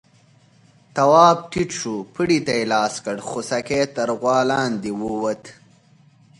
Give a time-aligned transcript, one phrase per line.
[0.95, 5.43] تواب ټيټ شو، پړي ته يې لاس کړ، خوسکی تر غوا لاندې ووت.